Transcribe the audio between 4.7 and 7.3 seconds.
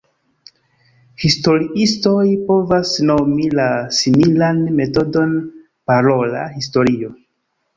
metodon parola historio.